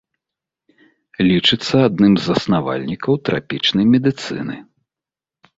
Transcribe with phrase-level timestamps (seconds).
[1.31, 4.55] Лічыцца адным з заснавальнікаў трапічнай медыцыны.